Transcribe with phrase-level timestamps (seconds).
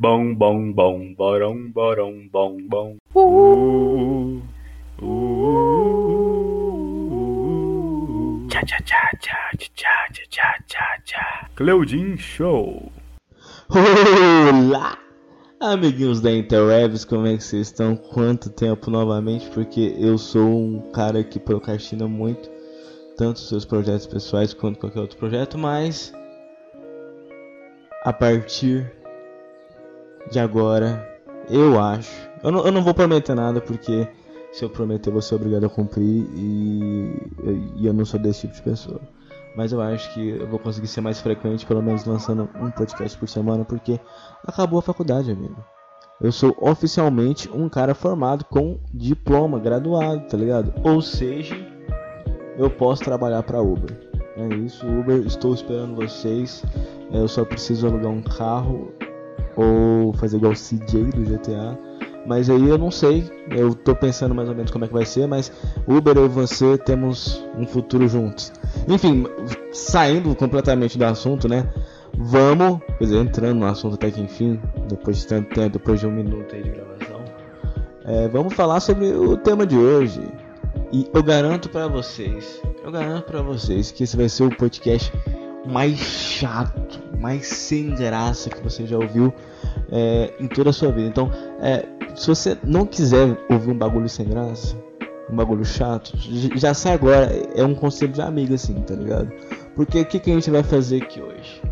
[0.00, 2.96] Bom, bom, bom, borão, borão, bom, bom.
[3.14, 4.40] Uh,
[5.02, 5.06] uh,
[7.12, 11.50] uh, tchá, tchá, tchá, tchá, tchá, tchá, tchá, tchá.
[11.54, 12.90] Cleudin Show.
[13.68, 14.96] Olá,
[15.60, 17.94] amiguinhos da Interwebs, como é que vocês estão?
[17.94, 19.50] Quanto tempo novamente?
[19.50, 22.48] Porque eu sou um cara que procrastina muito,
[23.18, 26.10] tanto os seus projetos pessoais quanto qualquer outro projeto, mas
[28.02, 28.98] a partir
[30.30, 31.06] de agora,
[31.48, 32.30] eu acho.
[32.42, 34.08] Eu não, eu não vou prometer nada porque
[34.52, 37.12] se eu prometer, eu vou ser obrigado a cumprir e,
[37.76, 39.00] e eu não sou desse tipo de pessoa.
[39.56, 43.16] Mas eu acho que eu vou conseguir ser mais frequente, pelo menos lançando um podcast
[43.18, 43.98] por semana, porque
[44.44, 45.56] acabou a faculdade, amigo.
[46.20, 50.72] Eu sou oficialmente um cara formado com diploma, graduado, tá ligado?
[50.84, 51.56] Ou seja,
[52.56, 53.98] eu posso trabalhar para Uber.
[54.36, 56.62] É isso, Uber, estou esperando vocês.
[57.10, 58.92] Eu só preciso alugar um carro
[59.56, 61.78] ou fazer igual o CJ do GTA.
[62.26, 65.06] Mas aí eu não sei, eu tô pensando mais ou menos como é que vai
[65.06, 65.50] ser, mas
[65.86, 68.52] Uber e você temos um futuro juntos.
[68.86, 69.26] Enfim,
[69.72, 71.66] saindo completamente do assunto, né?
[72.18, 76.06] Vamos, quer dizer, entrando no assunto até que enfim, depois de tanto tempo, depois de
[76.06, 77.24] um minuto aí de gravação,
[78.04, 80.20] é, vamos falar sobre o tema de hoje.
[80.92, 85.12] E eu garanto para vocês, eu garanto para vocês que esse vai ser o podcast
[85.66, 89.32] mais chato, mais sem graça que você já ouviu
[89.90, 91.08] é, em toda a sua vida.
[91.08, 91.30] Então,
[91.60, 94.76] é, se você não quiser ouvir um bagulho sem graça,
[95.30, 96.12] um bagulho chato,
[96.56, 97.30] já sai agora.
[97.54, 99.30] É um conselho de amigo, assim, tá ligado?
[99.74, 101.62] Porque o que, que a gente vai fazer aqui hoje?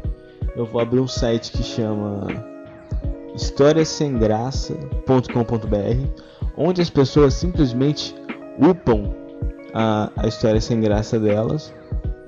[0.54, 2.26] Eu vou abrir um site que chama
[3.34, 6.22] historiasemgraça.com.br,
[6.56, 8.14] onde as pessoas simplesmente
[8.58, 9.14] upam
[9.72, 11.72] a, a história sem graça delas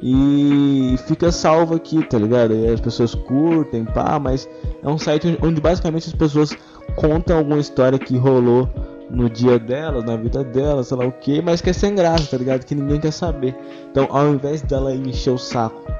[0.03, 2.55] e fica salvo aqui, tá ligado?
[2.55, 4.49] E as pessoas curtem, pá, mas
[4.83, 6.57] é um site onde basicamente as pessoas
[6.97, 8.69] contam alguma história que rolou
[9.11, 12.31] no dia delas, na vida delas, sei lá o que, mas que é sem graça,
[12.31, 12.65] tá ligado?
[12.65, 13.55] Que ninguém quer saber.
[13.91, 15.93] Então, ao invés dela encher o saco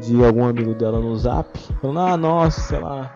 [0.00, 3.10] de algum amigo dela no zap, falando, ah, nossa, sei lá,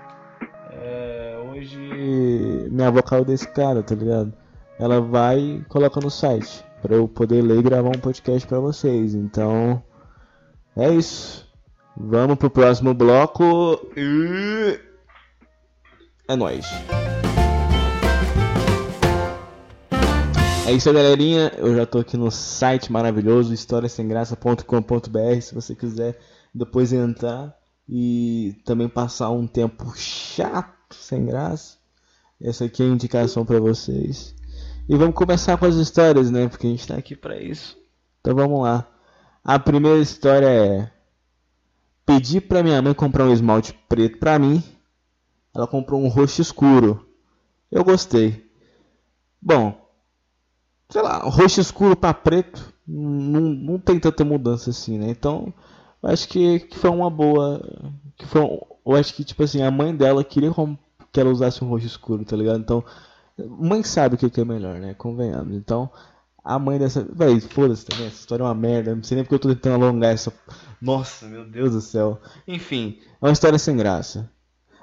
[0.72, 4.32] é, hoje minha avó caiu desse cara, tá ligado?
[4.78, 8.58] Ela vai e coloca no site para eu poder ler e gravar um podcast para
[8.60, 9.14] vocês.
[9.14, 9.82] Então,
[10.76, 11.48] é isso.
[11.96, 13.80] Vamos pro próximo bloco.
[13.96, 14.78] E...
[16.28, 16.66] É nóis.
[20.66, 21.52] É isso, galerinha.
[21.58, 25.40] Eu já tô aqui no site maravilhoso, historiasemgraça.com.br.
[25.42, 26.16] Se você quiser
[26.54, 27.52] depois entrar
[27.88, 31.76] e também passar um tempo chato, sem graça,
[32.40, 34.34] essa aqui é a indicação para vocês.
[34.88, 36.48] E vamos começar com as histórias, né?
[36.48, 37.76] Porque a gente tá aqui para isso.
[38.20, 38.88] Então vamos lá.
[39.44, 40.90] A primeira história é:
[42.04, 44.62] Pedi pra minha mãe comprar um esmalte preto pra mim.
[45.54, 47.06] Ela comprou um roxo escuro.
[47.70, 48.50] Eu gostei.
[49.40, 49.80] Bom,
[50.88, 55.10] sei lá, roxo escuro para preto não, não tem tanta mudança assim, né?
[55.10, 55.52] Então,
[56.02, 57.60] acho que, que foi uma boa.
[58.16, 60.52] Que foi, eu acho que, tipo assim, a mãe dela queria
[61.12, 62.58] que ela usasse um roxo escuro, tá ligado?
[62.58, 62.84] Então,
[63.38, 64.94] mãe sabe o que é melhor, né?
[64.94, 65.54] Convenhamos.
[65.54, 65.90] Então,
[66.44, 67.06] a mãe dessa.
[67.12, 68.94] Véi, foda-se também, essa história é uma merda.
[68.94, 70.32] Não sei nem porque eu tô tentando alongar essa.
[70.80, 72.20] Nossa, meu Deus do céu.
[72.46, 74.30] Enfim, é uma história sem graça.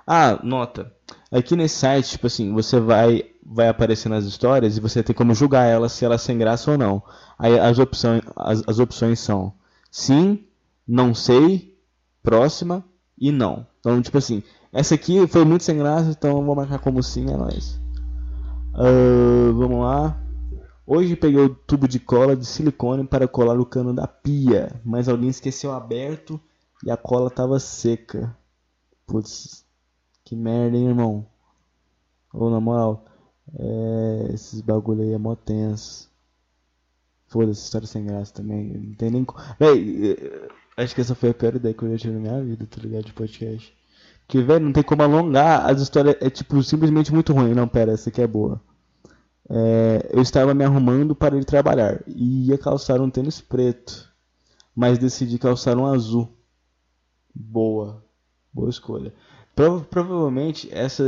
[0.06, 0.92] Ah, nota.
[1.32, 5.34] Aqui nesse site, tipo assim, você vai vai aparecer nas histórias e você tem como
[5.34, 7.02] julgar ela se ela é sem graça ou não.
[7.40, 9.54] Aí as opções, as, as opções são
[9.90, 10.46] sim,
[10.86, 11.78] não sei,
[12.22, 12.84] próxima
[13.18, 13.66] e não.
[13.80, 17.30] Então, tipo assim, essa aqui foi muito sem graça, então eu vou marcar como sim,
[17.32, 17.80] é nóis.
[18.74, 20.27] Uh, vamos lá.
[20.90, 25.10] Hoje peguei o tubo de cola de silicone para colar o cano da pia, mas
[25.10, 26.40] alguém esqueceu aberto
[26.82, 28.34] e a cola estava seca.
[29.06, 29.66] Putz,
[30.24, 31.28] que merda, hein, irmão?
[32.34, 33.04] Ou na moral,
[33.60, 36.10] é, esses bagulho aí é mó tenso.
[37.28, 38.70] Foda-se, história sem graça também.
[38.70, 39.28] Não tem nem.
[39.60, 40.48] Véi, é,
[40.82, 42.82] acho que essa foi a pior ideia que eu já tive na minha vida, tá
[42.82, 43.04] ligado?
[43.04, 43.76] De podcast.
[44.26, 45.70] Porque, velho, não tem como alongar.
[45.70, 47.54] As histórias é, tipo, simplesmente muito ruim.
[47.54, 48.62] Não, pera, essa aqui é boa
[49.50, 54.10] é, eu estava me arrumando para ir trabalhar e ia calçar um tênis preto,
[54.76, 56.30] mas decidi calçar um azul.
[57.34, 58.04] Boa,
[58.52, 59.14] boa escolha.
[59.56, 61.04] Prova provavelmente essa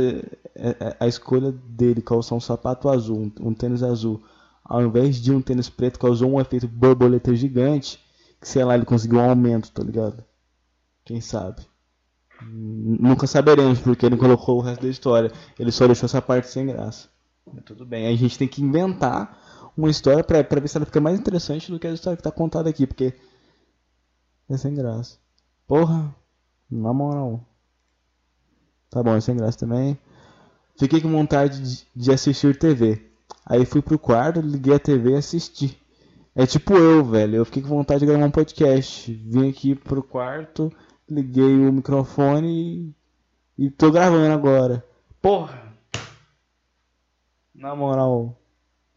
[0.54, 4.22] é, é a escolha dele calçar um sapato azul, um, um tênis azul,
[4.64, 8.00] ao invés de um tênis preto, causou um efeito borboleta gigante,
[8.40, 10.24] que sei lá, ele conseguiu um aumento, tá ligado?
[11.04, 11.66] Quem sabe?
[12.42, 15.30] Nunca saberemos porque ele colocou o resto da história.
[15.58, 17.08] Ele só deixou essa parte sem graça.
[17.64, 21.00] Tudo bem, a gente tem que inventar uma história pra, pra ver se ela fica
[21.00, 23.14] mais interessante do que a história que tá contada aqui, porque
[24.48, 25.18] é sem graça.
[25.66, 26.14] Porra,
[26.70, 27.44] na moral.
[28.90, 29.98] Tá bom, é sem graça também.
[30.76, 33.10] Fiquei com vontade de, de assistir TV.
[33.46, 35.80] Aí fui pro quarto, liguei a TV e assisti.
[36.34, 37.36] É tipo eu, velho.
[37.36, 39.12] Eu fiquei com vontade de gravar um podcast.
[39.12, 40.72] Vim aqui pro quarto,
[41.08, 42.94] liguei o microfone
[43.58, 44.84] e, e tô gravando agora.
[45.20, 45.69] Porra!
[47.60, 48.40] Na moral.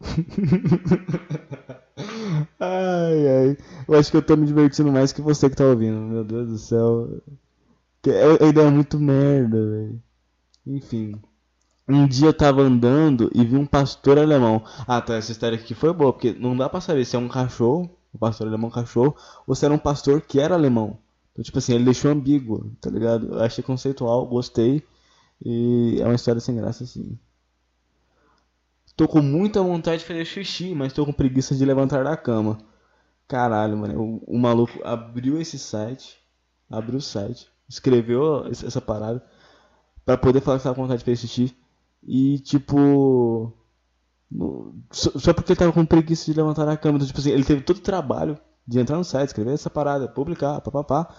[2.58, 3.58] ai, ai.
[3.86, 5.98] Eu acho que eu tô me divertindo mais que você que tá ouvindo.
[5.98, 7.20] Meu Deus do céu.
[8.06, 10.02] É, a ideia é muito merda, velho.
[10.66, 11.14] Enfim.
[11.86, 14.64] Um dia eu tava andando e vi um pastor alemão.
[14.88, 17.28] Ah, tá, essa história aqui foi boa, porque não dá pra saber se é um
[17.28, 19.14] cachorro, um pastor alemão cachorro,
[19.46, 20.96] ou se era um pastor que era alemão.
[21.32, 23.34] Então, tipo assim, ele deixou ambíguo, tá ligado?
[23.34, 24.82] Eu achei conceitual, gostei.
[25.44, 27.18] E é uma história sem graça, assim.
[28.96, 32.58] Tô com muita vontade de fazer xixi, mas tô com preguiça de levantar da cama.
[33.26, 34.20] Caralho, mano.
[34.26, 36.18] O, o maluco abriu esse site.
[36.70, 37.48] Abriu o site.
[37.68, 39.24] Escreveu essa parada.
[40.04, 41.56] para poder falar que tava com vontade de fazer xixi.
[42.02, 43.52] E tipo.
[44.90, 46.96] Só porque ele tava com preguiça de levantar a cama.
[46.96, 50.08] Então, tipo assim, ele teve todo o trabalho de entrar no site, escrever essa parada,
[50.08, 51.14] publicar, papapá.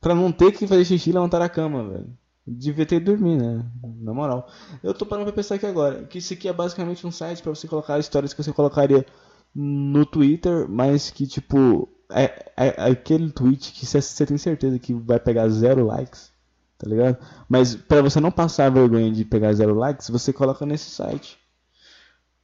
[0.00, 2.18] Pra não ter que fazer xixi e levantar a cama, velho.
[2.46, 3.64] Devia ter dormido, né?
[4.00, 4.48] Na moral.
[4.82, 6.04] Eu tô parando pra pensar aqui agora.
[6.04, 9.06] Que isso aqui é basicamente um site para você colocar histórias que você colocaria
[9.54, 11.88] no Twitter, mas que tipo.
[12.10, 12.24] É,
[12.56, 16.34] é, é aquele tweet que você tem certeza que vai pegar zero likes
[16.78, 17.18] tá ligado?
[17.48, 21.38] Mas para você não passar vergonha de pegar zero likes, você coloca nesse site.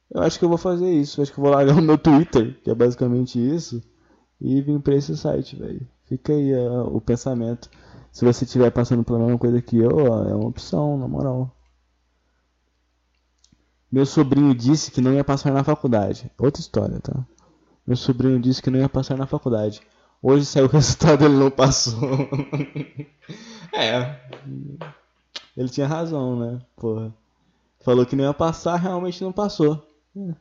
[0.09, 1.19] Eu acho que eu vou fazer isso.
[1.19, 3.81] Eu acho que eu vou largar o meu Twitter, que é basicamente isso,
[4.39, 5.87] e vir para esse site, velho.
[6.05, 7.69] Fica aí uh, o pensamento.
[8.11, 11.55] Se você estiver passando pela mesma coisa que eu, é uma opção, na moral.
[13.91, 16.29] Meu sobrinho disse que não ia passar na faculdade.
[16.37, 17.25] Outra história, tá?
[17.85, 19.81] Meu sobrinho disse que não ia passar na faculdade.
[20.21, 21.99] Hoje saiu o resultado, ele não passou.
[23.73, 24.19] é.
[25.57, 26.61] Ele tinha razão, né?
[26.75, 27.13] Porra.
[27.81, 29.83] Falou que não ia passar, realmente não passou.
[30.15, 30.33] É,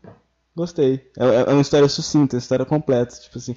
[0.54, 1.10] gostei.
[1.18, 3.16] É, é, uma história sucinta, uma história completa.
[3.16, 3.54] Tipo assim.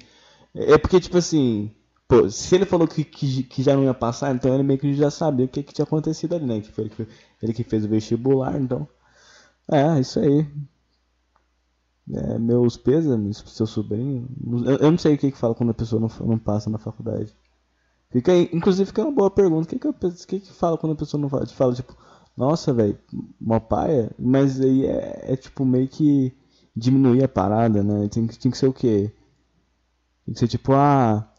[0.54, 1.70] É porque, tipo assim.
[2.06, 4.94] Pô, se ele falou que, que, que já não ia passar, então ele meio que
[4.94, 6.60] já sabia o que, que tinha acontecido ali, né?
[6.60, 6.90] Que foi
[7.42, 8.86] ele que fez o vestibular, então.
[9.70, 10.46] É, isso aí.
[12.12, 14.28] É, meus pêsames pro seu sobrinho.
[14.66, 16.78] Eu, eu, não sei o que, que fala quando a pessoa não, não passa na
[16.78, 17.34] faculdade.
[18.10, 19.64] Fica aí, inclusive fica uma boa pergunta.
[19.74, 21.46] O que, que, que, que fala quando a pessoa não fala?
[21.46, 21.96] Fala tipo,
[22.36, 22.98] nossa, velho,
[23.40, 26.36] uma paia, mas aí é, é, tipo meio que
[26.76, 28.08] diminuir a parada, né?
[28.08, 29.12] Tem, tem que ser o quê?
[30.26, 31.30] Tem que ser tipo, ah.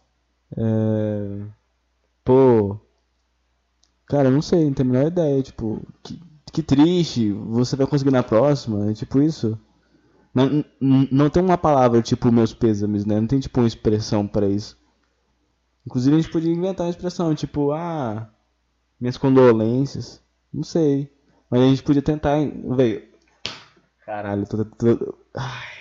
[0.57, 1.41] É,
[2.23, 2.79] pô.
[4.07, 5.41] Cara, não sei, não tenho a menor ideia.
[5.41, 6.21] Tipo, que,
[6.53, 8.91] que triste, você vai conseguir na próxima.
[8.91, 9.59] É tipo isso.
[10.33, 13.19] Não, não tem uma palavra tipo meus pêsames, né?
[13.21, 14.77] Não tem tipo uma expressão para isso.
[15.85, 18.29] Inclusive a gente podia inventar uma expressão tipo, ah,
[18.99, 20.21] minhas condolências.
[20.53, 21.09] Não sei.
[21.49, 22.37] Mas a gente podia tentar.
[22.75, 23.03] Veio.
[24.05, 24.65] Caralho, tô.
[24.65, 25.17] tô...
[25.35, 25.75] Ai.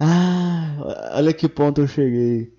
[0.00, 2.55] Ah, olha que ponto eu cheguei.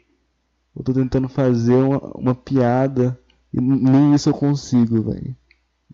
[0.77, 3.19] Eu tô tentando fazer uma, uma piada
[3.51, 5.35] e nem isso eu consigo, velho.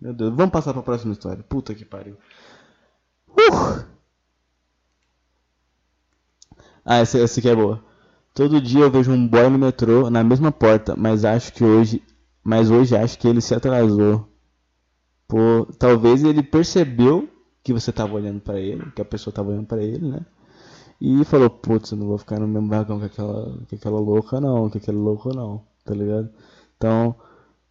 [0.00, 1.42] Meu Deus, vamos passar pra próxima história.
[1.42, 2.16] Puta que pariu.
[3.30, 3.84] Uh!
[6.84, 7.82] Ah, essa, essa aqui é boa.
[8.34, 12.02] Todo dia eu vejo um boy no metrô na mesma porta, mas acho que hoje,
[12.42, 14.28] mas hoje acho que ele se atrasou.
[15.26, 17.26] Pô, talvez ele percebeu
[17.62, 20.26] que você tava olhando para ele, que a pessoa tava olhando para ele, né?
[21.06, 24.40] E falou, putz, eu não vou ficar no mesmo vagão que aquela, que aquela louca
[24.40, 26.30] não, que aquele louco não, tá ligado?
[26.78, 27.14] Então,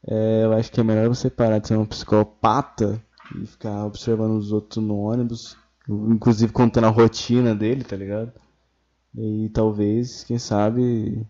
[0.05, 3.03] é, eu acho que é melhor você parar de ser um psicopata
[3.35, 5.57] e ficar observando os outros no ônibus,
[5.89, 8.31] inclusive contando a rotina dele, tá ligado?
[9.15, 11.25] E talvez, quem sabe,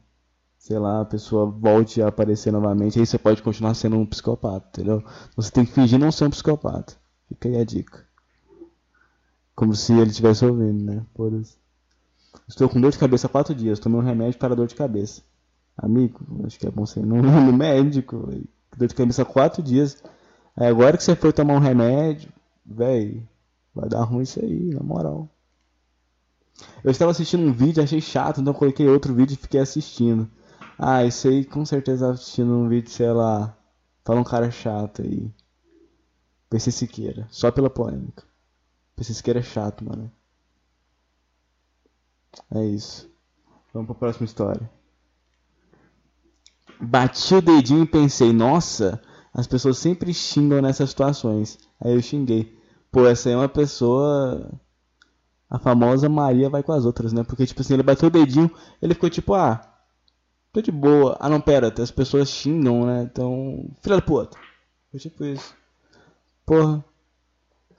[0.57, 2.99] sei lá, a pessoa volte a aparecer novamente.
[2.99, 5.01] Aí você pode continuar sendo um psicopata, entendeu?
[5.37, 6.95] Você tem que fingir não ser um psicopata.
[7.29, 8.05] Fica aí a dica.
[9.55, 11.05] Como se ele estivesse ouvindo, né?
[11.13, 11.62] Por isso.
[12.47, 13.79] Estou com dor de cabeça há quatro dias.
[13.79, 15.21] Tomei um remédio para dor de cabeça.
[15.77, 18.27] Amigo, acho que é bom você ir no, no médico.
[18.27, 18.45] Véio.
[18.77, 20.03] Dor de cabeça há quatro dias.
[20.55, 22.29] Aí agora que você foi tomar um remédio,
[22.65, 23.27] velho,
[23.73, 25.27] vai dar ruim isso aí, na moral.
[26.83, 30.29] Eu estava assistindo um vídeo, achei chato, então coloquei outro vídeo e fiquei assistindo.
[30.77, 33.55] Ah, isso aí com certeza assistindo um vídeo, sei lá.
[34.03, 35.31] Fala um cara chato aí.
[36.49, 37.27] PC Siqueira.
[37.31, 38.23] Só pela polêmica.
[38.95, 40.11] PC Siqueira é chato, mano.
[42.53, 43.09] É isso.
[43.73, 44.69] Vamos pra próxima história.
[46.79, 49.01] Bati o dedinho e pensei, nossa,
[49.33, 51.57] as pessoas sempre xingam nessas situações.
[51.79, 52.57] Aí eu xinguei.
[52.91, 54.51] Pô, essa aí é uma pessoa
[55.53, 57.23] a famosa Maria vai com as outras, né?
[57.23, 58.49] Porque, tipo assim, ele bateu o dedinho,
[58.81, 59.61] ele ficou tipo, ah,
[60.51, 61.15] tô de boa.
[61.19, 63.03] Ah, não, pera, as pessoas xingam, né?
[63.03, 64.35] Então, filha da puta.
[64.89, 65.55] Foi tipo isso.
[66.43, 66.83] Porra.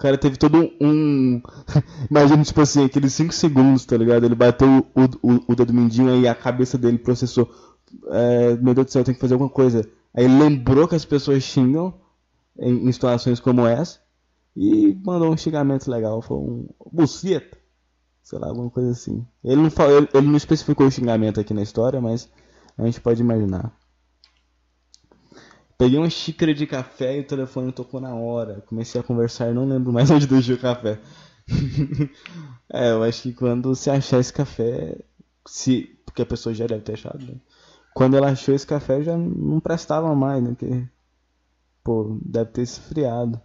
[0.04, 1.40] Cara teve todo um.
[2.10, 4.24] Imagina, tipo assim, aqueles 5 segundos, tá ligado?
[4.26, 7.50] Ele bateu o, o, o dedo mindinho aí a cabeça dele processou.
[8.10, 9.88] É, meu Deus do céu, tenho que fazer alguma coisa.
[10.12, 11.94] Aí ele lembrou que as pessoas xingam
[12.58, 13.98] em, em situações como essa
[14.54, 16.20] e mandou um xingamento legal.
[16.20, 17.56] Foi um buceta.
[18.22, 19.26] Sei lá, alguma coisa assim.
[19.42, 22.28] Ele não, falou, ele, ele não especificou o xingamento aqui na história, mas
[22.76, 23.74] a gente pode imaginar.
[25.76, 28.62] Peguei uma xícara de café e o telefone tocou na hora.
[28.66, 31.00] Comecei a conversar não lembro mais onde deixei o café.
[32.72, 34.96] é, eu acho que quando você achar esse café,
[35.46, 37.34] se porque a pessoa já deve ter achado, né?
[37.92, 40.50] Quando ela achou esse café já não prestava mais, né?
[40.58, 40.86] Porque,
[41.82, 43.40] pô, deve ter esfriado.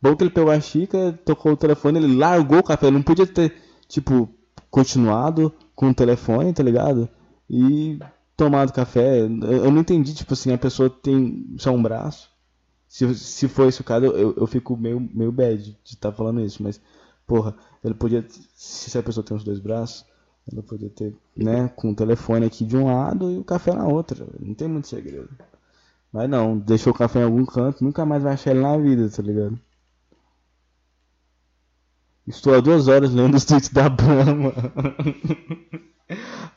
[0.00, 2.86] Bom que ele pegou a xícara, tocou o telefone, ele largou o café.
[2.86, 3.54] Ele não podia ter,
[3.88, 4.28] tipo,
[4.70, 7.08] continuado com o telefone, tá ligado?
[7.48, 7.98] E
[8.36, 9.20] tomado café.
[9.20, 12.30] Eu não entendi, tipo assim, a pessoa tem só um braço.
[12.88, 16.16] Se, se for esse o caso, eu, eu fico meio, meio bad de estar tá
[16.16, 16.80] falando isso, mas,
[17.26, 18.24] porra, ele podia.
[18.54, 20.04] Se a pessoa tem os dois braços,
[20.50, 23.86] ela podia ter, né, com o telefone aqui de um lado e o café na
[23.86, 24.26] outra.
[24.38, 25.28] Não tem muito segredo.
[26.12, 29.10] Mas não, deixou o café em algum canto, nunca mais vai achar ele na vida,
[29.10, 29.58] tá ligado?
[32.26, 34.52] Estou há duas horas lendo os tweets da Brahma.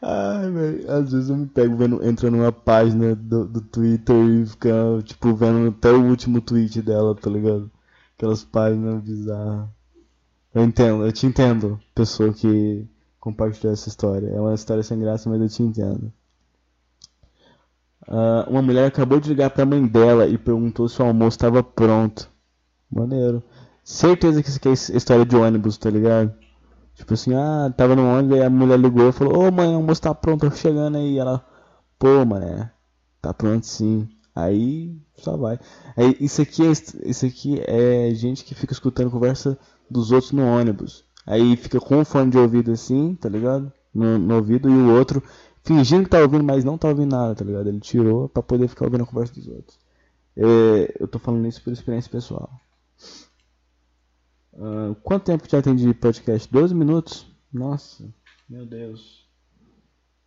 [0.01, 4.45] Ai, velho, às vezes eu me pego vendo, entrando numa página do, do Twitter e
[4.45, 7.69] ficando, tipo, vendo até o último tweet dela, tá ligado?
[8.17, 9.67] Aquelas páginas bizarras.
[10.53, 12.87] Eu entendo, eu te entendo, pessoa que
[13.19, 14.29] compartilhou essa história.
[14.29, 16.11] É uma história sem graça, mas eu te entendo.
[18.07, 21.61] Uh, uma mulher acabou de ligar pra mãe dela e perguntou se o almoço estava
[21.61, 22.29] pronto.
[22.89, 23.43] Maneiro.
[23.89, 26.31] Certeza que isso aqui é história de ônibus, tá ligado?
[26.93, 29.67] Tipo assim, ah, tava no ônibus e a mulher ligou e falou, ô oh, mãe,
[29.67, 31.17] o almoço tá pronto, tô chegando aí.
[31.17, 31.43] ela,
[31.97, 32.71] pô, mané,
[33.19, 34.07] tá pronto sim.
[34.35, 35.59] Aí só vai.
[35.97, 36.71] Aí, isso aqui é
[37.09, 39.57] isso aqui é gente que fica escutando conversa
[39.89, 41.03] dos outros no ônibus.
[41.25, 43.73] Aí fica com um fone de ouvido assim, tá ligado?
[43.91, 45.23] No, no ouvido e o outro
[45.63, 47.67] fingindo que tá ouvindo, mas não tá ouvindo nada, tá ligado?
[47.67, 49.79] Ele tirou pra poder ficar ouvindo a conversa dos outros.
[50.37, 52.51] É, eu tô falando isso por experiência pessoal.
[54.59, 56.51] Uh, quanto tempo já tem de podcast?
[56.51, 57.25] 12 minutos?
[57.51, 58.03] Nossa,
[58.49, 59.25] meu Deus.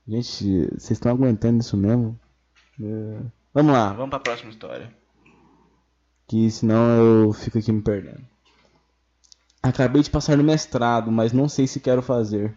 [0.09, 2.19] Gente, vocês estão aguentando isso mesmo?
[2.81, 4.91] Uh, vamos lá, vamos para a próxima história.
[6.27, 8.27] Que senão eu fico aqui me perdendo.
[9.63, 12.57] Acabei de passar no mestrado, mas não sei se quero fazer.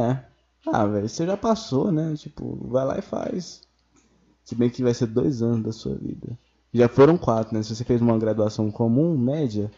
[0.00, 0.24] É.
[0.66, 2.12] Ah, velho, você já passou, né?
[2.16, 3.62] Tipo, vai lá e faz.
[4.44, 6.36] Se bem que vai ser dois anos da sua vida.
[6.74, 7.62] Já foram quatro, né?
[7.62, 9.70] Se você fez uma graduação comum, média,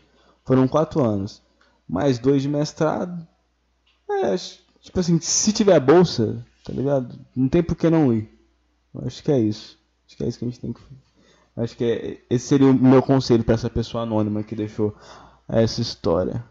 [0.45, 1.43] foram quatro anos.
[1.89, 3.27] Mais dois de mestrado.
[4.09, 4.37] É,
[4.81, 7.19] tipo assim, se tiver bolsa, tá ligado?
[7.35, 8.31] Não tem por que não ir.
[9.05, 9.79] Acho que é isso.
[10.07, 10.81] Acho que é isso que a gente tem que.
[11.57, 14.97] Acho que é, esse seria o meu conselho para essa pessoa anônima que deixou
[15.49, 16.45] essa história.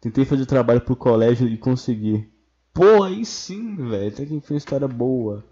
[0.00, 2.30] Tentei fazer trabalho pro colégio e consegui.
[2.72, 4.08] Pô, aí sim, velho.
[4.08, 5.44] Até que enfim, história boa.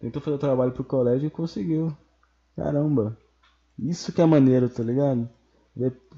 [0.00, 1.96] Tentou fazer trabalho pro colégio e conseguiu.
[2.54, 3.18] Caramba.
[3.78, 5.28] Isso que é maneiro, tá ligado?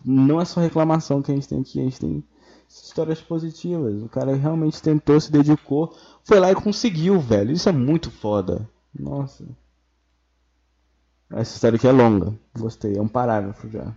[0.05, 2.25] Não é só reclamação que a gente tem aqui, a gente tem
[2.69, 4.03] histórias positivas.
[4.03, 7.53] O cara realmente tentou, se dedicou, foi lá e conseguiu, velho.
[7.53, 8.69] Isso é muito foda.
[8.99, 9.45] Nossa.
[11.31, 12.35] Essa história aqui é longa.
[12.59, 13.95] Gostei, é um parágrafo já.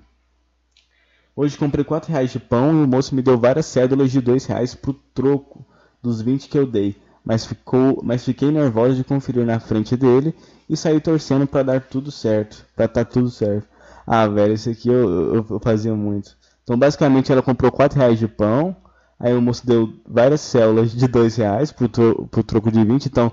[1.36, 4.46] Hoje comprei 4 reais de pão e o moço me deu várias cédulas de 2
[4.46, 5.66] reais pro troco
[6.02, 6.96] dos 20 que eu dei.
[7.26, 10.36] Mas, ficou, mas fiquei nervosa de conferir na frente dele
[10.70, 12.66] e saí torcendo para dar tudo certo.
[12.76, 13.68] Pra tá tudo certo.
[14.06, 16.38] Ah, velho, isso aqui eu, eu, eu, fazia muito.
[16.64, 18.76] Então, basicamente, ela comprou 4 reais de pão.
[19.20, 23.06] Aí o moço deu várias células de 2 reais pro, tro, pro troco de 20.
[23.06, 23.32] Então,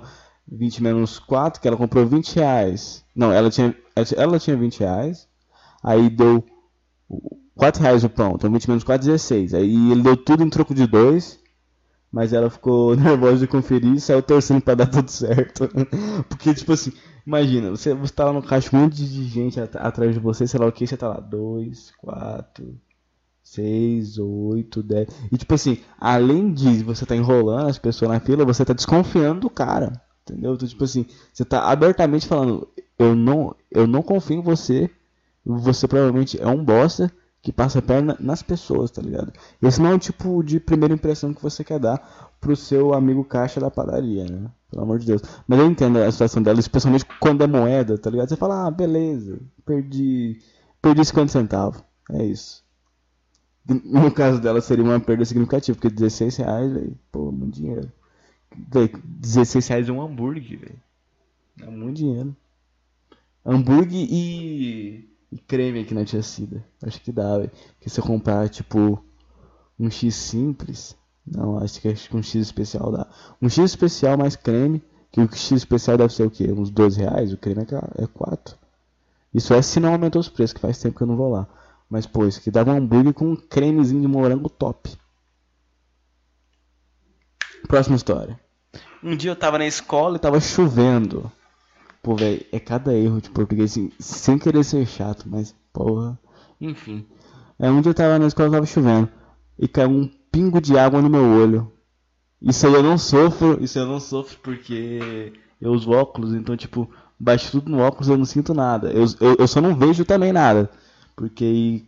[0.50, 3.04] 20 menos 4, que ela comprou 20 reais.
[3.14, 3.74] Não, ela tinha,
[4.16, 5.28] ela tinha 20 reais.
[5.82, 6.44] Aí deu
[7.56, 8.32] 4 reais o pão.
[8.36, 9.54] Então, 20 menos 4, 16.
[9.54, 11.38] Aí ele deu tudo em troco de 2.
[12.12, 15.68] Mas ela ficou nervosa de conferir e saiu torcendo pra dar tudo certo.
[16.28, 16.92] Porque, tipo assim,
[17.26, 20.46] Imagina, você, você tá lá no caixa, um monte de gente at atrás de você,
[20.46, 22.80] sei lá o que, você tá lá, 2, 4,
[23.42, 25.08] 6, 8, 10.
[25.30, 29.40] E tipo assim, além de você tá enrolando as pessoas na fila, você tá desconfiando
[29.40, 29.92] do cara.
[30.22, 30.54] Entendeu?
[30.54, 34.90] Então, tipo assim, você tá abertamente falando, eu não, eu não confio em você,
[35.44, 39.32] você provavelmente é um bosta que passa a perna nas pessoas, tá ligado?
[39.62, 43.24] Esse não é o tipo de primeira impressão que você quer dar pro seu amigo
[43.24, 44.50] caixa da padaria, né?
[44.70, 45.22] Pelo amor de Deus.
[45.46, 48.28] Mas eu entendo a situação dela, especialmente quando é moeda, tá ligado?
[48.28, 50.38] Você fala, ah, beleza, perdi,
[50.82, 51.82] perdi 50 centavos.
[52.10, 52.62] É isso.
[53.66, 57.90] No caso dela seria uma perda significativa, porque 16 reais, velho, pô, muito dinheiro.
[58.54, 60.82] Véio, 16 reais é um hambúrguer, velho.
[61.62, 62.36] É muito dinheiro.
[63.44, 66.64] Hambúrguer e e creme aqui na Tia Cida.
[66.82, 67.50] Acho que dá, velho.
[67.74, 69.02] Porque se eu comprar, tipo,
[69.78, 70.96] um X simples.
[71.26, 73.06] Não, acho que é um X especial dá.
[73.40, 74.82] Um X especial mais creme.
[75.12, 76.52] Que o X especial deve ser o quê?
[76.52, 77.32] Uns 12 reais?
[77.32, 77.62] O creme
[77.96, 78.56] é 4.
[79.32, 81.46] Isso é se não aumentou os preços, que faz tempo que eu não vou lá.
[81.88, 84.96] Mas, pô, isso aqui dava um hambúrguer com um cremezinho de morango top.
[87.66, 88.38] Próxima história.
[89.02, 91.30] Um dia eu tava na escola e tava chovendo.
[92.02, 96.18] Pô, velho, é cada erro de português, assim, sem querer ser chato, mas, porra.
[96.60, 97.06] Enfim.
[97.58, 99.08] É, dia eu tava na escola tava chovendo.
[99.58, 101.70] E caiu um pingo de água no meu olho.
[102.40, 106.90] Isso aí eu não sofro, isso eu não sofro porque eu uso óculos, então, tipo,
[107.18, 108.90] baixo tudo no óculos eu não sinto nada.
[108.90, 110.70] Eu, eu, eu só não vejo também nada.
[111.14, 111.84] Porque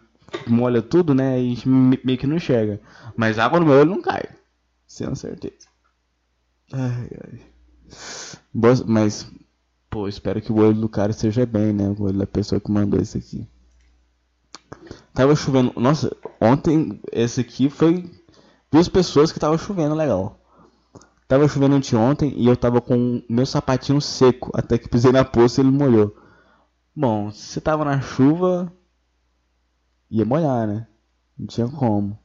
[0.47, 1.40] molha tudo, né?
[1.40, 2.81] E meio que não enxerga.
[3.16, 4.25] Mas água no meu olho não cai.
[4.87, 5.66] Sem certeza.
[6.71, 7.40] Ai, ai.
[8.52, 9.26] Boa, mas,
[9.93, 11.95] pô, espero que o olho do cara esteja bem, né?
[11.99, 13.47] O olho da pessoa que mandou isso aqui.
[15.13, 15.71] Tava chovendo.
[15.77, 18.11] Nossa, ontem esse aqui foi
[18.71, 20.41] duas pessoas que tava chovendo legal.
[21.29, 24.51] Tava chovendo anteontem e eu tava com meu sapatinho seco.
[24.55, 26.17] Até que pisei na poça e ele molhou.
[26.97, 28.73] Bom, se tava na chuva,
[30.11, 30.87] ia molhar, né?
[31.39, 32.19] Não tinha como.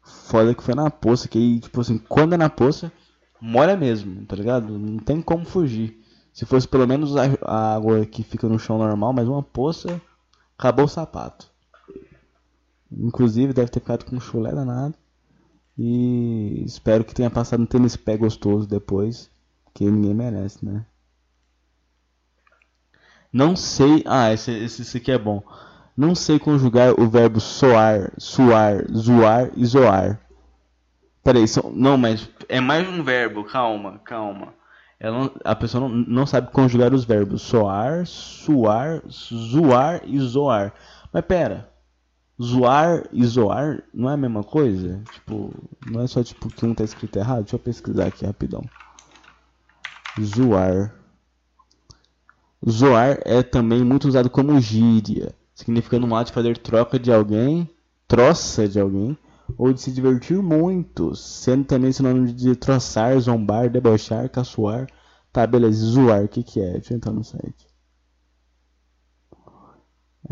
[0.00, 2.90] Foda que foi na poça, que tipo assim, quando é na poça,
[3.38, 4.78] molha mesmo, tá ligado?
[4.78, 6.01] Não tem como fugir.
[6.32, 10.00] Se fosse pelo menos a, água que fica no chão normal, mas uma poça,
[10.56, 11.50] acabou o sapato.
[12.90, 14.94] Inclusive deve ter ficado com chulé danado.
[15.78, 19.30] E espero que tenha passado um tênis pé gostoso depois.
[19.74, 20.84] Que ninguém merece, né?
[23.32, 24.02] Não sei.
[24.06, 25.42] Ah, esse, esse, esse aqui é bom.
[25.96, 30.20] Não sei conjugar o verbo soar, suar, zoar e zoar.
[31.22, 34.54] Peraí, não, mas é mais um verbo, calma, calma.
[35.02, 40.72] Ela, a pessoa não, não sabe conjugar os verbos soar, suar, zoar e zoar.
[41.12, 41.68] Mas pera,
[42.40, 45.02] zoar e zoar não é a mesma coisa?
[45.12, 45.52] Tipo,
[45.90, 47.40] não é só tipo que um tá escrito errado?
[47.42, 48.62] Deixa eu pesquisar aqui rapidão.
[50.20, 50.94] Zoar.
[52.70, 57.68] Zoar é também muito usado como gíria, significando um ato de fazer troca de alguém,
[58.06, 59.18] troça de alguém,
[59.58, 64.86] ou de se divertir muito, sendo também sinônimo de troçar, zombar, debochar, caçoar.
[65.32, 66.72] Tá, beleza, zoar, o que que é?
[66.72, 67.66] Deixa eu entrar no site.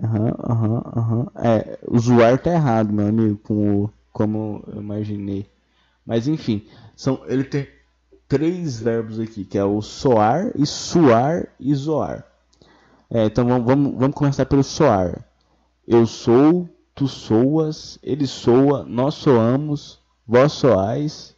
[0.02, 1.26] Aham, aham, aham.
[1.37, 5.50] É, o zoar tá errado, meu amigo, com o, como eu imaginei.
[6.06, 7.66] Mas enfim, são, ele tem
[8.28, 12.24] três verbos aqui, que é o soar, e suar e zoar.
[13.11, 15.24] É, então vamos, vamos, vamos começar pelo soar.
[15.87, 21.37] Eu sou tu soas, ele soa, nós soamos, vós soais.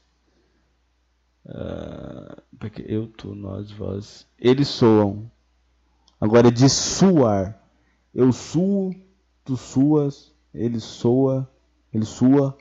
[1.44, 2.42] Uh,
[2.86, 4.26] eu, tu, nós, vós.
[4.38, 5.30] Eles soam.
[6.20, 7.60] Agora de suar.
[8.14, 8.94] Eu suo,
[9.44, 11.50] tu suas, ele soa,
[11.92, 12.56] ele sua.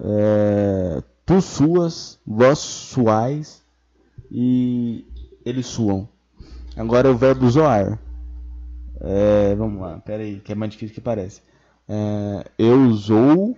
[0.00, 3.62] É, tu suas, vós suais
[4.30, 5.06] e
[5.44, 6.08] eles suam.
[6.76, 7.98] Agora o verbo zoar.
[9.00, 11.42] É, vamos lá, pera aí, que é mais difícil que parece.
[11.88, 13.56] É, eu zoo,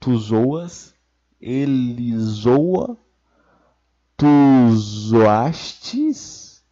[0.00, 0.94] tu zoas,
[1.40, 2.96] ele zoa,
[4.16, 4.26] tu
[4.74, 6.62] zoastes.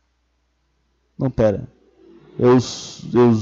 [1.18, 1.68] Não, pera.
[2.38, 2.58] Eu.
[3.12, 3.32] eu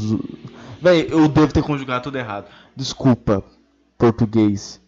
[0.80, 2.48] Véi, eu devo ter conjugado tudo errado.
[2.74, 3.44] Desculpa,
[3.96, 4.80] português.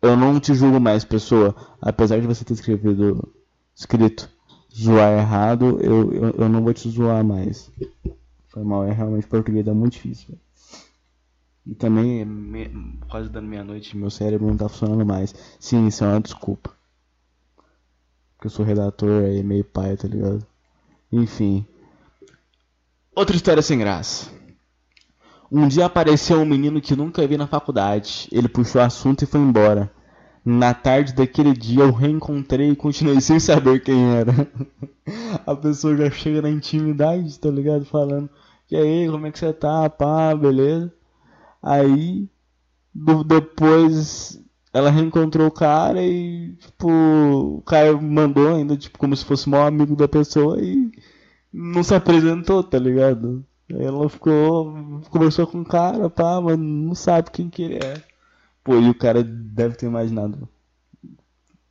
[0.00, 1.54] Eu não te julgo mais, pessoa.
[1.80, 3.32] Apesar de você ter escrevido,
[3.74, 4.28] escrito
[4.74, 7.70] zoar errado, eu, eu, eu não vou te zoar mais.
[8.48, 10.38] Foi mal, é realmente português é muito difícil.
[11.66, 15.34] E também, me, quase dando meia-noite, meu cérebro não tá funcionando mais.
[15.60, 16.70] Sim, isso é uma desculpa.
[18.36, 20.44] Porque eu sou redator aí, meio pai, tá ligado?
[21.12, 21.64] Enfim.
[23.14, 24.30] Outra história sem graça.
[25.50, 28.26] Um dia apareceu um menino que nunca vi na faculdade.
[28.32, 29.92] Ele puxou o assunto e foi embora.
[30.44, 34.32] Na tarde daquele dia eu reencontrei e continuei sem saber quem era.
[35.46, 37.84] A pessoa já chega na intimidade, tá ligado?
[37.84, 38.28] Falando,
[38.70, 39.88] e aí, como é que você tá?
[39.88, 40.92] Pá, beleza?
[41.62, 42.28] Aí,
[42.94, 49.24] do, depois, ela reencontrou o cara e, tipo, o cara mandou ainda, tipo, como se
[49.24, 50.90] fosse o maior amigo da pessoa e
[51.52, 53.44] não se apresentou, tá ligado?
[53.68, 58.02] Ela ficou, conversou com o cara, pá, mas não sabe quem que ele é.
[58.64, 60.48] Pô, e o cara deve ter imaginado,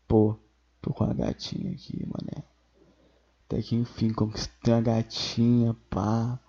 [0.07, 0.35] pô,
[0.81, 2.43] tô com a gatinha aqui, mané.
[3.45, 6.39] Até que enfim, conquistei uma gatinha, pá.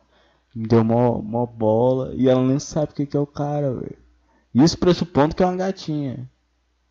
[0.54, 2.14] Me deu mó, mó bola.
[2.14, 3.98] E ela nem sabe o que, que é o cara, velho.
[4.54, 6.28] Isso pressupondo que é uma gatinha.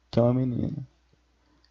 [0.10, 0.78] Que é uma menina.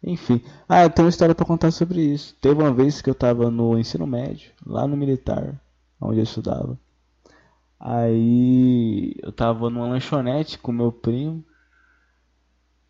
[0.03, 0.41] Enfim.
[0.67, 2.35] Ah, eu tenho uma história para contar sobre isso.
[2.41, 5.61] Teve uma vez que eu tava no ensino médio, lá no militar,
[5.99, 6.79] onde eu estudava.
[7.79, 11.43] Aí eu tava numa lanchonete com meu primo.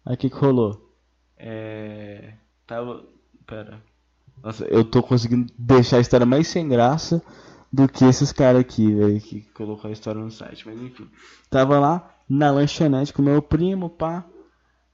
[0.05, 0.93] Aí o que que rolou?
[1.37, 2.33] É.
[2.67, 3.03] Tava.
[3.45, 3.81] Pera.
[4.41, 7.21] Nossa, eu tô conseguindo deixar a história mais sem graça
[7.71, 10.65] do que esses caras aqui, velho, que colocou a história no site.
[10.67, 11.09] Mas enfim.
[11.49, 14.25] Tava lá na lanchonete com meu primo, pá.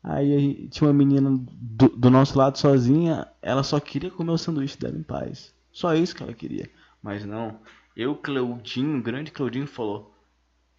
[0.03, 4.77] Aí tinha uma menina do, do, nosso lado sozinha, ela só queria comer o sanduíche
[4.77, 5.53] dela em paz.
[5.71, 6.69] Só isso que ela queria.
[7.01, 7.59] Mas não,
[7.95, 10.13] eu, Claudinho, grande Claudinho, falou: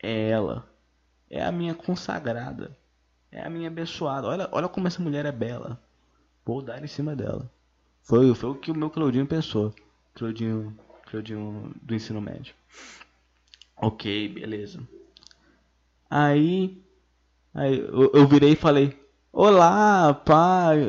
[0.02, 0.68] É ela.
[1.28, 2.76] É a minha consagrada.
[3.30, 4.26] É a minha abençoada.
[4.26, 5.78] Olha, olha como essa mulher é bela.
[6.44, 7.50] Vou dar em cima dela.
[8.02, 9.74] Foi, foi o que o meu Claudinho pensou.
[10.14, 10.74] Claudinho,
[11.10, 12.54] Claudinho do ensino médio.
[13.76, 14.80] Ok, beleza.
[16.10, 16.82] Aí,
[17.54, 18.98] aí eu, eu virei e falei:
[19.32, 20.80] Olá, pai,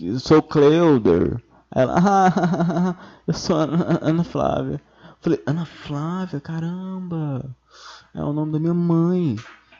[0.00, 1.42] eu sou Cleuder.
[1.70, 4.80] Ela, ah, eu sou Ana, Ana Flávia.
[5.20, 7.54] Falei, Ana Flávia, caramba,
[8.14, 9.36] é o nome da minha mãe.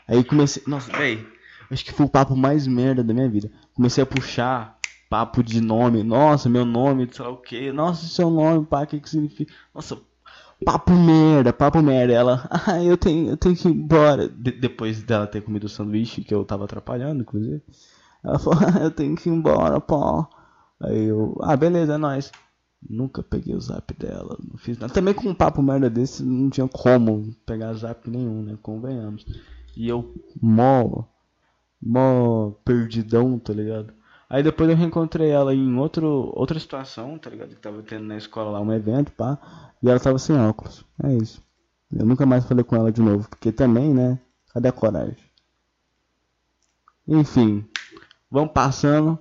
[0.07, 1.27] Aí comecei, nossa, véi,
[1.71, 3.51] acho que foi o papo mais merda da minha vida.
[3.75, 4.80] Comecei a puxar
[5.11, 8.87] papo de nome, nossa, meu nome, sei lá o que, nossa, seu nome, pá, o
[8.87, 9.53] que que significa?
[9.75, 9.99] Nossa,
[10.65, 12.13] papo merda, papo merda.
[12.13, 14.29] Ela, ah, eu tenho, eu tenho que ir embora.
[14.29, 17.61] De depois dela ter comido o sanduíche, que eu tava atrapalhando, inclusive.
[18.23, 20.25] Ela falou, ah, eu tenho que ir embora, pô.
[20.81, 22.31] Aí eu, ah, beleza, é nóis.
[22.89, 24.95] Nunca peguei o zap dela, não fiz nada.
[24.95, 28.57] Também com um papo merda desse, não tinha como pegar zap nenhum, né?
[28.63, 29.27] Convenhamos.
[29.77, 31.05] E eu, mó,
[31.83, 33.93] mó perdidão, tá ligado?
[34.31, 37.49] Aí depois eu reencontrei ela em outro, outra situação, tá ligado?
[37.49, 39.73] Que tava tendo na escola lá um evento, pá.
[39.83, 40.85] E ela tava sem óculos.
[41.03, 41.43] É isso.
[41.93, 43.29] Eu nunca mais falei com ela de novo.
[43.29, 44.21] Porque também, né?
[44.55, 45.17] Cadê a coragem?
[47.09, 47.69] Enfim.
[48.31, 49.19] Vamos passando.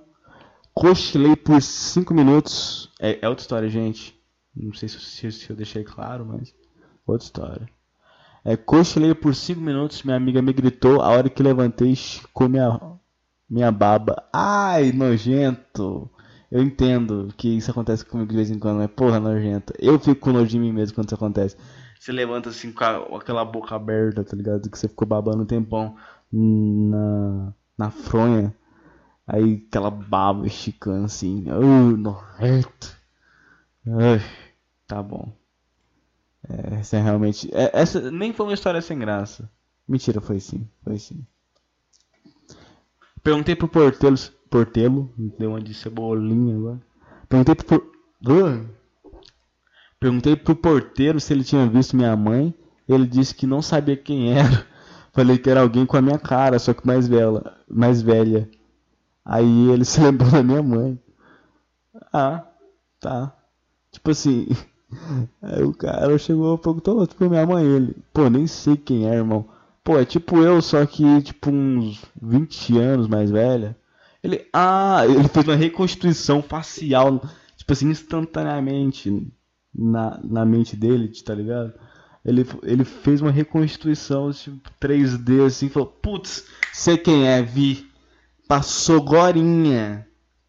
[0.72, 2.88] Cochilei por 5 minutos.
[3.00, 4.16] É, é, outra história, gente.
[4.54, 6.54] Não sei se, se, se, eu deixei claro, mas.
[7.04, 7.68] Outra história.
[8.44, 10.04] É, cochilei por 5 minutos.
[10.04, 11.02] Minha amiga me gritou.
[11.02, 12.78] A hora que levantei, esticou minha,
[13.50, 14.22] minha baba.
[14.32, 16.08] Ai, nojento.
[16.50, 19.72] Eu entendo que isso acontece comigo de vez em quando, mas porra, nojento.
[19.78, 21.56] Eu fico com nojo de mim mesmo quando isso acontece.
[21.98, 24.70] Você levanta assim com, a, aquela boca aberta, tá ligado?
[24.70, 25.96] Que você ficou babando um tempão
[26.32, 28.54] na, na fronha.
[29.26, 31.44] Aí aquela baba esticando assim.
[31.50, 32.96] Uh, nojento.
[33.86, 34.20] Ai,
[34.86, 35.32] tá bom.
[36.48, 37.50] É, essa é realmente.
[37.52, 39.50] É, essa nem foi uma história sem graça.
[39.86, 40.68] Mentira, foi sim.
[40.82, 41.24] Foi sim.
[43.22, 44.16] Perguntei pro porteiro
[44.50, 46.80] Portelo, deu uma de cebolinha agora.
[47.28, 47.76] Perguntei pro,
[48.26, 48.68] uh,
[50.00, 52.52] perguntei pro porteiro se ele tinha visto minha mãe.
[52.88, 54.66] Ele disse que não sabia quem era.
[55.14, 57.40] Falei que era alguém com a minha cara, só que mais velha.
[57.68, 58.50] Mais velha.
[59.24, 60.98] Aí ele se lembrou da minha mãe.
[62.12, 62.44] Ah,
[62.98, 63.32] tá.
[63.92, 64.48] Tipo assim.
[65.40, 67.64] Aí o cara chegou e perguntou pra minha mãe.
[67.64, 69.48] Ele, pô, nem sei quem é, irmão.
[69.90, 73.76] Pô, é tipo eu, só que tipo uns 20 anos mais velha.
[74.22, 77.20] Ele, ah, ele fez uma reconstituição facial,
[77.56, 79.26] tipo assim, instantaneamente
[79.74, 81.74] na, na mente dele, tá ligado?
[82.24, 87.90] Ele, ele fez uma reconstituição tipo, 3D assim, falou, putz, sei quem é, vi.
[88.46, 90.06] Passou gorinha,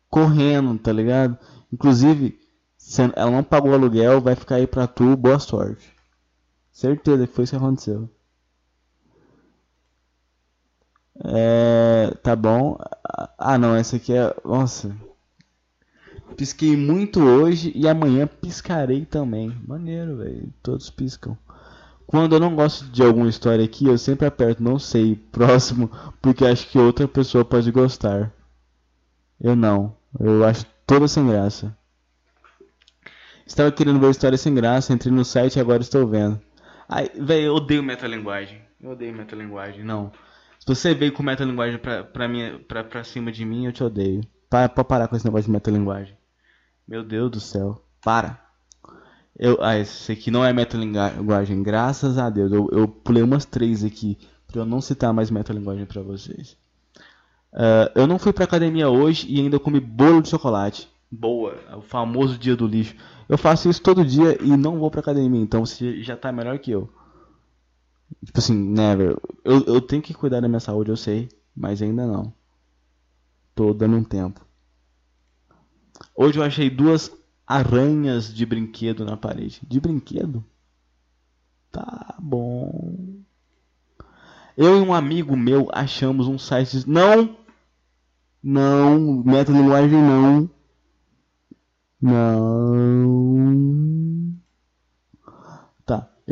[0.08, 1.36] correndo, tá ligado?
[1.74, 2.38] Inclusive,
[3.16, 5.92] ela não pagou o aluguel, vai ficar aí pra tu, boa sorte.
[6.72, 8.08] Certeza que foi isso que aconteceu.
[11.24, 12.78] É, tá bom.
[13.38, 14.34] Ah, não, essa aqui é.
[14.44, 14.96] Nossa.
[16.36, 19.56] Pisquei muito hoje e amanhã piscarei também.
[19.68, 20.52] Maneiro, velho.
[20.64, 21.38] Todos piscam.
[22.08, 25.90] Quando eu não gosto de alguma história aqui, eu sempre aperto não sei, próximo,
[26.22, 28.34] porque acho que outra pessoa pode gostar.
[29.40, 29.96] Eu não.
[30.20, 31.76] Eu acho toda sem graça.
[33.46, 36.40] Estava querendo ver história sem graça, entrei no site e agora estou vendo.
[36.88, 38.62] Ai, velho, eu odeio metalinguagem.
[38.82, 40.12] Eu odeio metalinguagem, não.
[40.62, 43.84] Se você veio com metalinguagem pra, pra, minha, pra, pra cima de mim, eu te
[43.84, 44.22] odeio.
[44.48, 46.16] Para, para parar com esse negócio de metalinguagem.
[46.88, 47.84] Meu Deus do céu.
[48.04, 48.40] Para.
[49.38, 51.64] Eu, ah, esse aqui não é metalinguagem.
[51.64, 52.52] Graças a Deus.
[52.52, 54.20] Eu, eu pulei umas três aqui.
[54.46, 56.56] Pra eu não citar mais metalinguagem pra vocês.
[57.52, 60.88] Uh, eu não fui pra academia hoje e ainda comi bolo de chocolate.
[61.10, 61.56] Boa.
[61.72, 62.96] É o famoso dia do lixo.
[63.28, 65.42] Eu faço isso todo dia e não vou pra academia.
[65.42, 66.88] Então você já tá melhor que eu.
[68.26, 69.18] Tipo assim, never.
[69.44, 72.34] Eu, eu tenho que cuidar da minha saúde, eu sei, mas ainda não.
[73.56, 74.46] Tô dando um tempo.
[76.16, 77.12] Hoje eu achei duas
[77.46, 79.62] aranhas de brinquedo na parede.
[79.68, 80.44] De brinquedo?
[81.72, 83.22] Tá bom.
[84.58, 86.88] Eu e um amigo meu achamos um site.
[86.88, 87.38] Não!
[88.44, 89.24] Não!
[89.24, 90.50] Metalinguagem não!
[92.02, 93.01] Não!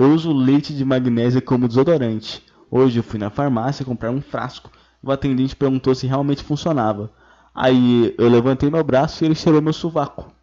[0.09, 2.43] Eu uso leite de magnésia como desodorante.
[2.71, 4.71] Hoje eu fui na farmácia comprar um frasco.
[5.03, 7.11] O atendente perguntou se realmente funcionava.
[7.53, 10.33] Aí eu levantei meu braço e ele cheirou meu sovaco.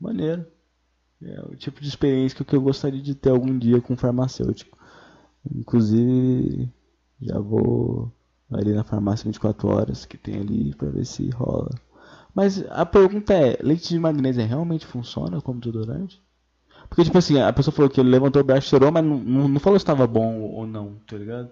[0.00, 0.44] Maneiro.
[1.22, 4.76] É o tipo de experiência que eu gostaria de ter algum dia com um farmacêutico.
[5.54, 6.68] Inclusive,
[7.22, 8.12] já vou
[8.50, 11.70] ali na farmácia 24 horas que tem ali para ver se rola.
[12.34, 16.20] Mas a pergunta é, leite de magnésia realmente funciona como desodorante?
[16.88, 19.18] Porque, tipo assim, a pessoa falou que ele levantou o braço e cheirou, mas não,
[19.48, 21.50] não, falou se estava bom ou não, tá ligado?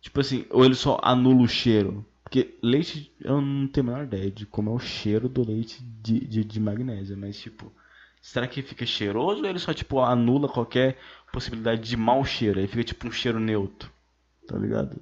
[0.00, 2.04] Tipo assim, ou ele só anula o cheiro.
[2.22, 5.82] Porque leite, eu não tenho a menor ideia de como é o cheiro do leite
[5.82, 7.72] de, de, de magnésia, mas tipo,
[8.20, 10.98] será que fica cheiroso ou ele só tipo anula qualquer
[11.32, 12.60] possibilidade de mau cheiro?
[12.60, 13.90] Aí fica tipo um cheiro neutro,
[14.46, 15.00] tá ligado?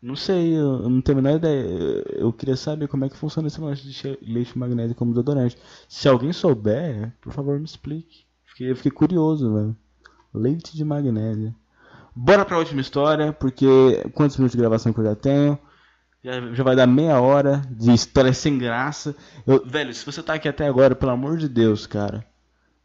[0.00, 1.64] Não sei, eu não tenho a menor ideia.
[2.12, 5.56] Eu queria saber como é que funciona esse negócio de leite de magnésia como desodorante.
[5.88, 8.27] Se alguém souber, por favor me explique.
[8.58, 9.76] Fiquei, fiquei curioso, velho.
[10.34, 11.54] Leite de magnésia.
[12.12, 15.56] Bora pra última história, porque quantos minutos de gravação que eu já tenho?
[16.24, 19.14] Já, já vai dar meia hora de história sem graça.
[19.46, 22.26] Eu, velho, se você tá aqui até agora, pelo amor de Deus, cara.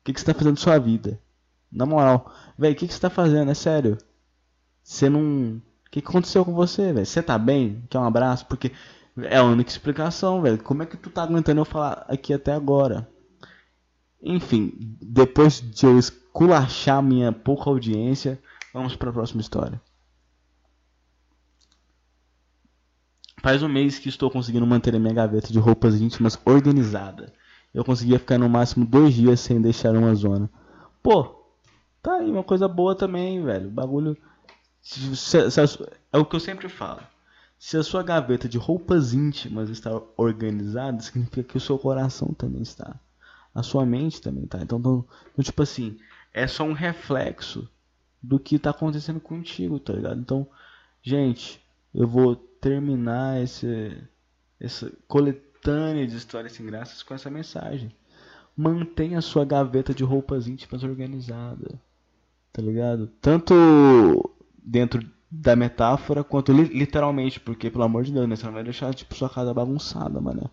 [0.01, 1.19] O que, que você tá fazendo com sua vida?
[1.71, 2.31] Na moral.
[2.55, 3.49] Velho, o que, que você tá fazendo?
[3.49, 3.97] É sério.
[4.83, 5.55] Você não.
[5.87, 7.05] O que, que aconteceu com você, velho?
[7.05, 7.83] Você tá bem?
[7.89, 8.45] Quer um abraço?
[8.45, 8.71] Porque
[9.23, 10.61] é a única explicação, velho.
[10.61, 13.11] Como é que tu tá aguentando eu falar aqui até agora?
[14.23, 18.41] Enfim, depois de eu esculachar minha pouca audiência,
[18.73, 19.81] vamos para a próxima história.
[23.41, 27.33] Faz um mês que estou conseguindo manter a minha gaveta de roupas íntimas organizada.
[27.73, 30.49] Eu conseguia ficar no máximo dois dias sem deixar uma zona.
[31.01, 31.43] Pô,
[32.01, 33.69] tá aí uma coisa boa também, velho.
[33.69, 34.15] Bagulho.
[34.81, 35.59] Se, se, se,
[36.13, 37.01] é o que eu sempre falo.
[37.59, 42.61] Se a sua gaveta de roupas íntimas está organizada, significa que o seu coração também
[42.61, 42.97] está.
[43.53, 44.59] A sua mente também tá.
[44.61, 45.99] Então, então, então tipo assim,
[46.33, 47.69] é só um reflexo
[48.21, 50.19] do que está acontecendo contigo, tá ligado?
[50.19, 50.47] Então,
[51.01, 51.61] gente,
[51.93, 53.97] eu vou terminar esse,
[54.59, 57.91] essa coletânea de histórias sem graças com essa mensagem.
[58.55, 61.79] Mantenha a sua gaveta de roupas íntimas organizada.
[62.51, 63.07] Tá ligado?
[63.19, 64.31] Tanto
[64.63, 68.35] dentro da metáfora quanto li literalmente, porque pelo amor de Deus, né?
[68.35, 70.49] Você não vai deixar tipo sua casa bagunçada, mano.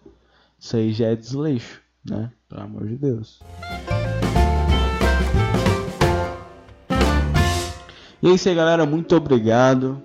[0.58, 2.30] Isso aí já é desleixo, né?
[2.48, 3.40] Pelo amor de Deus.
[8.22, 8.84] E é isso aí, galera.
[8.84, 10.02] Muito obrigado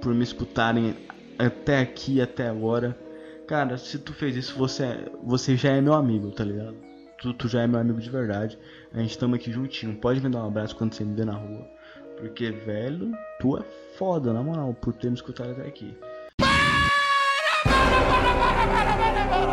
[0.00, 0.94] por me escutarem
[1.38, 2.98] até aqui, até agora.
[3.46, 6.76] Cara, se tu fez isso, você, você já é meu amigo, tá ligado?
[7.20, 8.58] Tu, tu já é meu amigo de verdade.
[8.92, 9.96] A gente tamo aqui juntinho.
[9.96, 11.66] Pode me dar um abraço quando você me ver na rua.
[12.18, 13.62] Porque, velho, tu é
[13.96, 15.96] foda, na moral, por ter me escutado até aqui.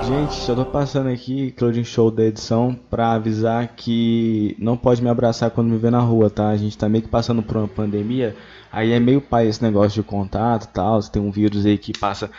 [0.03, 5.09] Gente, só tô passando aqui, Claudinho Show da edição, pra avisar que não pode me
[5.09, 6.49] abraçar quando me ver na rua, tá?
[6.49, 8.35] A gente tá meio que passando por uma pandemia,
[8.71, 11.97] aí é meio pai esse negócio de contato e tal, tem um vírus aí que
[11.97, 12.31] passa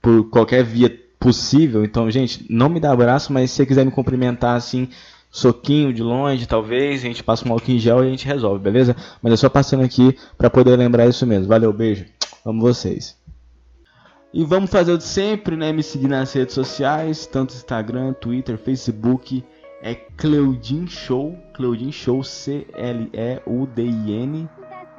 [0.00, 3.92] por qualquer via possível, então, gente, não me dá abraço, mas se você quiser me
[3.92, 4.88] cumprimentar assim,
[5.30, 8.58] soquinho de longe, talvez, a gente passa um álcool em gel e a gente resolve,
[8.64, 8.96] beleza?
[9.22, 11.46] Mas é só passando aqui pra poder lembrar isso mesmo.
[11.46, 12.06] Valeu, beijo.
[12.44, 13.19] Amo vocês.
[14.32, 15.72] E vamos fazer o de sempre, né?
[15.72, 19.44] Me seguir nas redes sociais, tanto Instagram, Twitter, Facebook.
[19.82, 22.68] É Cleudin Show, Cleudin Show, C-L-E-U-D-I-N,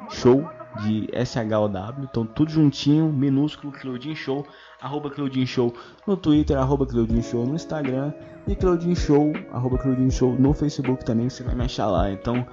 [0.09, 0.43] Show
[0.79, 2.07] de S-H-O-W.
[2.09, 4.45] Então tudo juntinho, minúsculo, Cleudin Show,
[4.81, 5.73] arroba Cleudin Show
[6.07, 8.11] no Twitter, arroba Cleudin Show no Instagram
[8.47, 12.11] e Cleudin Show, arroba Cleudin Show no Facebook também, você vai me achar lá.
[12.11, 12.45] Então,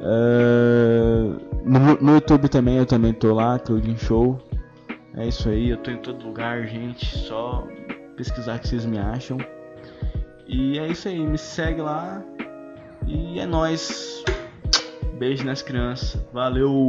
[0.00, 4.38] uh, no, no YouTube também, eu também tô lá, Cleudin Show.
[5.16, 7.06] É isso aí, eu tô em todo lugar, gente.
[7.06, 7.66] Só
[8.16, 9.38] pesquisar que vocês me acham.
[10.46, 12.22] E é isso aí, me segue lá.
[13.06, 14.22] E é nóis.
[15.18, 16.20] Beijo nas crianças.
[16.32, 16.88] Valeu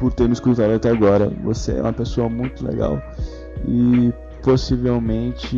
[0.00, 1.30] por ter me escutado até agora.
[1.44, 3.00] Você é uma pessoa muito legal.
[3.68, 5.56] E possivelmente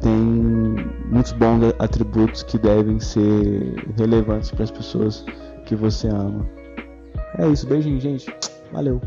[0.00, 0.12] tem
[1.10, 5.24] muitos bons atributos que devem ser relevantes para as pessoas
[5.64, 6.46] que você ama.
[7.38, 8.26] É isso, beijinho, gente.
[8.70, 9.00] Valeu.